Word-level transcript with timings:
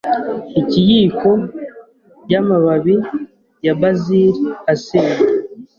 Ikiyiko 0.61 1.29
y’amababi 2.31 2.95
ya 3.65 3.73
Basil 3.79 4.35
aseye, 4.73 5.17